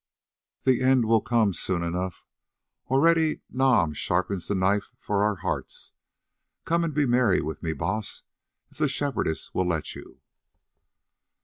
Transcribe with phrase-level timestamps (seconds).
[0.63, 2.25] The end will come soon enough.
[2.87, 5.93] Already Nam sharpens the knife for our hearts.
[6.65, 8.23] Come and be merry with me, Baas,
[8.71, 10.19] if the Shepherdess will let you."